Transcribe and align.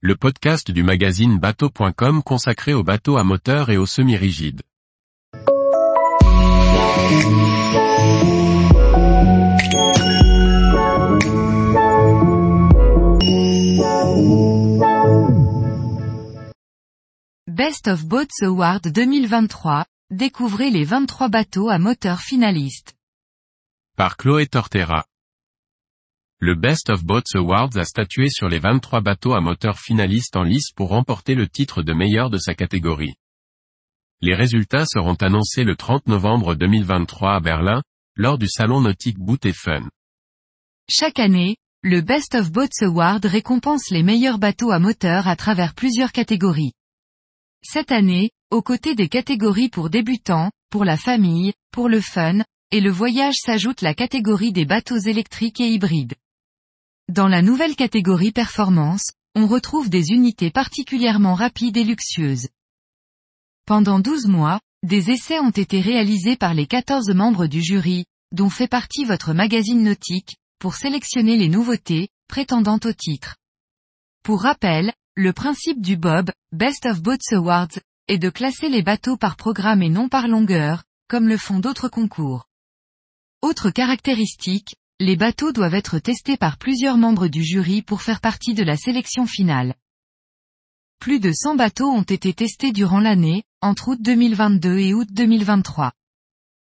le 0.00 0.14
podcast 0.14 0.70
du 0.70 0.84
magazine 0.84 1.40
bateau.com 1.40 2.22
consacré 2.22 2.72
aux 2.72 2.84
bateaux 2.84 3.16
à 3.16 3.24
moteur 3.24 3.68
et 3.68 3.76
aux 3.76 3.86
semi-rigides. 3.86 4.62
Best 17.48 17.88
of 17.88 18.04
Boats 18.04 18.26
Award 18.42 18.92
2023, 18.92 19.84
découvrez 20.12 20.70
les 20.70 20.84
23 20.84 21.28
bateaux 21.28 21.70
à 21.70 21.80
moteur 21.80 22.20
finalistes. 22.20 22.94
Par 23.96 24.16
Chloé 24.16 24.46
Tortera. 24.46 25.07
Le 26.40 26.54
Best 26.54 26.88
of 26.88 27.04
Boats 27.04 27.34
Awards 27.34 27.76
a 27.76 27.84
statué 27.84 28.28
sur 28.30 28.48
les 28.48 28.60
23 28.60 29.00
bateaux 29.00 29.32
à 29.32 29.40
moteur 29.40 29.80
finalistes 29.80 30.36
en 30.36 30.44
lice 30.44 30.70
pour 30.70 30.90
remporter 30.90 31.34
le 31.34 31.48
titre 31.48 31.82
de 31.82 31.92
meilleur 31.92 32.30
de 32.30 32.38
sa 32.38 32.54
catégorie. 32.54 33.16
Les 34.20 34.36
résultats 34.36 34.86
seront 34.86 35.16
annoncés 35.16 35.64
le 35.64 35.74
30 35.74 36.06
novembre 36.06 36.54
2023 36.54 37.34
à 37.34 37.40
Berlin, 37.40 37.82
lors 38.14 38.38
du 38.38 38.46
salon 38.46 38.80
nautique 38.80 39.18
Boot 39.18 39.44
et 39.46 39.52
Fun. 39.52 39.88
Chaque 40.88 41.18
année, 41.18 41.56
le 41.82 42.02
Best 42.02 42.36
of 42.36 42.52
Boats 42.52 42.82
Award 42.82 43.24
récompense 43.24 43.90
les 43.90 44.04
meilleurs 44.04 44.38
bateaux 44.38 44.70
à 44.70 44.78
moteur 44.78 45.26
à 45.26 45.34
travers 45.34 45.74
plusieurs 45.74 46.12
catégories. 46.12 46.72
Cette 47.64 47.90
année, 47.90 48.30
aux 48.52 48.62
côtés 48.62 48.94
des 48.94 49.08
catégories 49.08 49.70
pour 49.70 49.90
débutants, 49.90 50.52
pour 50.70 50.84
la 50.84 50.96
famille, 50.96 51.52
pour 51.72 51.88
le 51.88 52.00
fun, 52.00 52.44
et 52.70 52.80
le 52.80 52.92
voyage 52.92 53.36
s'ajoute 53.38 53.82
la 53.82 53.94
catégorie 53.94 54.52
des 54.52 54.66
bateaux 54.66 54.98
électriques 54.98 55.60
et 55.60 55.68
hybrides. 55.68 56.14
Dans 57.08 57.26
la 57.26 57.40
nouvelle 57.40 57.74
catégorie 57.74 58.32
performance, 58.32 59.12
on 59.34 59.46
retrouve 59.46 59.88
des 59.88 60.10
unités 60.10 60.50
particulièrement 60.50 61.32
rapides 61.32 61.78
et 61.78 61.84
luxueuses. 61.84 62.48
Pendant 63.64 63.98
12 63.98 64.26
mois, 64.26 64.60
des 64.82 65.10
essais 65.10 65.38
ont 65.40 65.48
été 65.48 65.80
réalisés 65.80 66.36
par 66.36 66.52
les 66.52 66.66
14 66.66 67.08
membres 67.14 67.46
du 67.46 67.62
jury, 67.62 68.04
dont 68.32 68.50
fait 68.50 68.68
partie 68.68 69.06
votre 69.06 69.32
magazine 69.32 69.82
nautique, 69.82 70.36
pour 70.58 70.74
sélectionner 70.74 71.38
les 71.38 71.48
nouveautés, 71.48 72.08
prétendant 72.28 72.78
au 72.84 72.92
titre. 72.92 73.36
Pour 74.22 74.42
rappel, 74.42 74.92
le 75.16 75.32
principe 75.32 75.80
du 75.80 75.96
Bob, 75.96 76.30
Best 76.52 76.84
of 76.84 77.00
Boats 77.00 77.32
Awards, 77.32 77.78
est 78.08 78.18
de 78.18 78.28
classer 78.28 78.68
les 78.68 78.82
bateaux 78.82 79.16
par 79.16 79.36
programme 79.36 79.82
et 79.82 79.88
non 79.88 80.10
par 80.10 80.28
longueur, 80.28 80.84
comme 81.08 81.26
le 81.26 81.38
font 81.38 81.58
d'autres 81.58 81.88
concours. 81.88 82.44
Autre 83.40 83.70
caractéristique, 83.70 84.74
les 85.00 85.14
bateaux 85.14 85.52
doivent 85.52 85.74
être 85.74 86.00
testés 86.00 86.36
par 86.36 86.58
plusieurs 86.58 86.96
membres 86.96 87.28
du 87.28 87.44
jury 87.44 87.82
pour 87.82 88.02
faire 88.02 88.20
partie 88.20 88.54
de 88.54 88.64
la 88.64 88.76
sélection 88.76 89.26
finale. 89.26 89.74
Plus 90.98 91.20
de 91.20 91.30
100 91.32 91.54
bateaux 91.54 91.88
ont 91.88 92.02
été 92.02 92.32
testés 92.32 92.72
durant 92.72 92.98
l'année, 92.98 93.44
entre 93.60 93.92
août 93.92 93.98
2022 94.00 94.78
et 94.78 94.94
août 94.94 95.06
2023. 95.12 95.92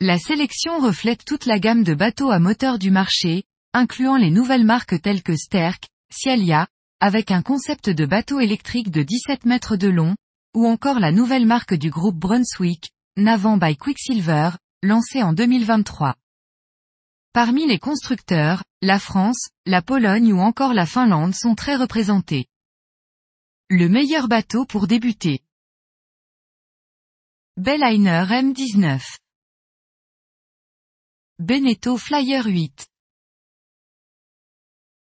La 0.00 0.18
sélection 0.18 0.78
reflète 0.78 1.24
toute 1.24 1.46
la 1.46 1.58
gamme 1.58 1.82
de 1.82 1.94
bateaux 1.94 2.30
à 2.30 2.38
moteur 2.38 2.78
du 2.78 2.92
marché, 2.92 3.42
incluant 3.72 4.16
les 4.16 4.30
nouvelles 4.30 4.64
marques 4.64 5.00
telles 5.02 5.22
que 5.24 5.34
Sterk, 5.34 5.88
Cialia, 6.12 6.68
avec 7.00 7.32
un 7.32 7.42
concept 7.42 7.90
de 7.90 8.06
bateau 8.06 8.38
électrique 8.38 8.92
de 8.92 9.02
17 9.02 9.44
mètres 9.44 9.76
de 9.76 9.88
long, 9.88 10.14
ou 10.54 10.68
encore 10.68 11.00
la 11.00 11.10
nouvelle 11.10 11.46
marque 11.46 11.74
du 11.74 11.90
groupe 11.90 12.16
Brunswick, 12.16 12.92
Navant 13.16 13.56
by 13.56 13.76
Quicksilver, 13.76 14.50
lancée 14.84 15.24
en 15.24 15.32
2023. 15.32 16.14
Parmi 17.34 17.66
les 17.66 17.80
constructeurs, 17.80 18.62
la 18.80 19.00
France, 19.00 19.48
la 19.66 19.82
Pologne 19.82 20.32
ou 20.32 20.38
encore 20.38 20.72
la 20.72 20.86
Finlande 20.86 21.34
sont 21.34 21.56
très 21.56 21.74
représentés. 21.74 22.46
Le 23.68 23.88
meilleur 23.88 24.28
bateau 24.28 24.64
pour 24.64 24.86
débuter. 24.86 25.40
Belliner 27.56 28.26
M19. 28.28 29.02
Beneteau 31.40 31.96
Flyer 31.96 32.44
8. 32.46 32.86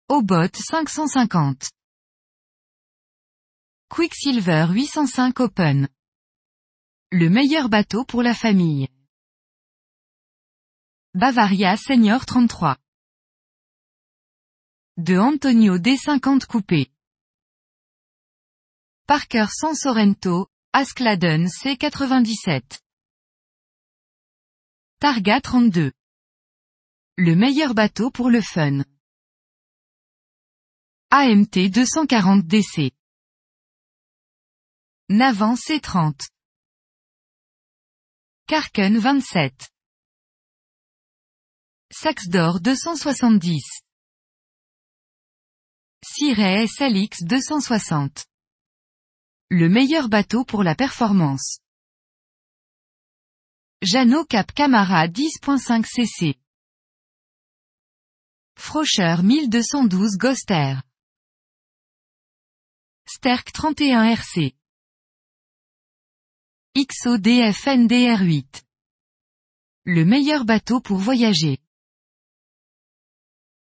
Obot 0.09 0.55
550. 0.55 1.69
Quicksilver 3.89 4.69
805 4.71 5.39
Open. 5.39 5.87
Le 7.11 7.29
meilleur 7.29 7.69
bateau 7.69 8.05
pour 8.05 8.23
la 8.23 8.33
famille. 8.33 8.87
Bavaria 11.15 11.77
Senior 11.77 12.25
33. 12.25 12.75
De 14.97 15.15
Antonio 15.15 15.77
D50 15.77 16.47
coupé. 16.47 16.91
Parker 19.05 19.45
San 19.51 19.75
Sorrento, 19.75 20.47
Askladen 20.73 21.45
C97. 21.45 22.79
Targa 24.99 25.39
32. 25.39 25.91
Le 27.17 27.35
meilleur 27.35 27.75
bateau 27.75 28.09
pour 28.09 28.31
le 28.31 28.41
fun. 28.41 28.83
AMT 31.11 31.69
240 31.69 32.47
DC. 32.47 32.91
Navan 35.09 35.53
C30. 35.53 36.27
Karken 38.47 38.97
27. 38.97 39.72
Saxe 41.95 42.27
d'or 42.27 42.59
270. 42.59 43.61
Siret 46.03 46.65
SLX 46.65 47.23
260. 47.23 48.25
Le 49.51 49.69
meilleur 49.69 50.09
bateau 50.09 50.43
pour 50.43 50.63
la 50.63 50.73
performance. 50.73 51.59
Jeannot 53.83 54.25
Cap 54.25 54.51
Camara 54.53 55.07
10.5 55.07 55.85
cc. 55.85 56.35
Frocher 58.57 59.17
1212 59.21 60.17
Goster. 60.17 60.81
Sterk 63.05 63.51
31 63.51 64.03
RC. 64.05 64.55
XODF 66.75 67.67
NDR8. 67.67 68.63
Le 69.85 70.05
meilleur 70.05 70.43
bateau 70.43 70.81
pour 70.81 70.97
voyager. 70.97 71.59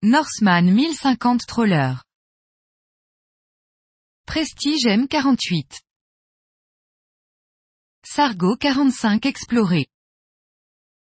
Norseman 0.02 0.62
1050 0.62 1.46
Troller. 1.46 1.96
Prestige 4.26 4.86
M48. 4.86 5.82
Sargo 8.06 8.56
45 8.56 9.26
Explorer. 9.26 9.88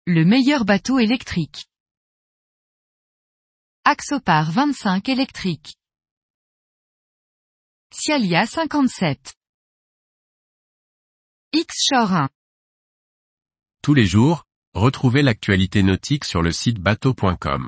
Le 0.06 0.24
meilleur 0.24 0.64
bateau 0.64 1.00
électrique. 1.00 1.68
Axopar 3.84 4.52
25 4.52 5.09
électrique. 5.09 5.76
Cialia 7.92 8.46
57. 8.46 9.36
X-Shore 11.52 12.14
1. 12.14 12.30
Tous 13.84 13.94
les 13.94 14.06
jours, 14.06 14.46
retrouvez 14.74 15.24
l'actualité 15.24 15.84
nautique 15.84 16.24
sur 16.24 16.42
le 16.42 16.53
site 16.53 16.80
bateau.com. 16.80 17.68